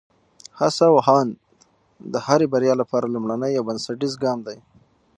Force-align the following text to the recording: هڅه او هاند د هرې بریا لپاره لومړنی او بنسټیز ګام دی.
هڅه 0.59 0.85
او 0.91 0.95
هاند 1.07 1.31
د 2.13 2.15
هرې 2.25 2.45
بریا 2.53 2.73
لپاره 2.81 3.11
لومړنی 3.13 3.51
او 3.55 3.63
بنسټیز 3.69 4.13
ګام 4.23 4.39
دی. 4.47 4.57